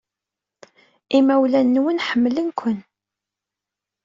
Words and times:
Imawlan-nwen 1.17 2.03
ḥemmlen-ken. 2.07 2.77